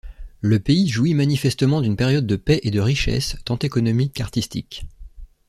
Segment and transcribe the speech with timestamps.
[0.39, 4.87] Le pays jouit manifestement d'une période de paix et de richesse tant économique qu'artistique.